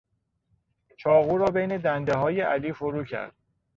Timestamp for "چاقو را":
0.97-1.45